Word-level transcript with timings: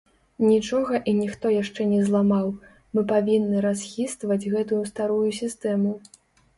Нічога 0.51 1.01
і 1.11 1.13
ніхто 1.17 1.51
яшчэ 1.57 1.81
не 1.91 2.01
зламаў, 2.09 2.49
мы 2.97 3.05
павінны 3.13 3.57
расхістваць 3.69 4.43
гэтую 4.59 4.83
старую 4.93 5.25
сістэму. 5.43 5.99